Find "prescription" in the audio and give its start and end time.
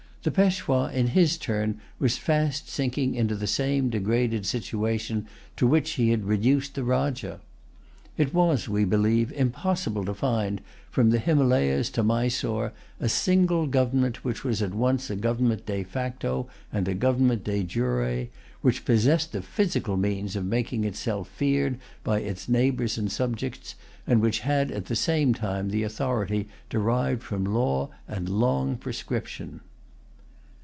28.77-29.61